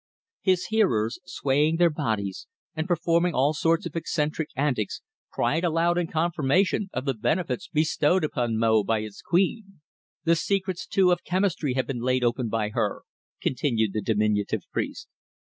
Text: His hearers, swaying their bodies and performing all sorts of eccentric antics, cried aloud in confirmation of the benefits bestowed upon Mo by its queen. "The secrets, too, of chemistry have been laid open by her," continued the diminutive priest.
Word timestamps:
His 0.41 0.65
hearers, 0.69 1.19
swaying 1.25 1.75
their 1.75 1.91
bodies 1.91 2.47
and 2.75 2.87
performing 2.87 3.35
all 3.35 3.53
sorts 3.53 3.85
of 3.85 3.95
eccentric 3.95 4.49
antics, 4.55 5.03
cried 5.31 5.63
aloud 5.63 5.99
in 5.99 6.07
confirmation 6.07 6.89
of 6.91 7.05
the 7.05 7.13
benefits 7.13 7.67
bestowed 7.67 8.23
upon 8.23 8.57
Mo 8.57 8.83
by 8.83 9.01
its 9.01 9.21
queen. 9.21 9.79
"The 10.23 10.35
secrets, 10.35 10.87
too, 10.87 11.11
of 11.11 11.23
chemistry 11.23 11.75
have 11.75 11.85
been 11.85 12.01
laid 12.01 12.23
open 12.23 12.49
by 12.49 12.69
her," 12.69 13.03
continued 13.43 13.93
the 13.93 14.01
diminutive 14.01 14.63
priest. 14.71 15.07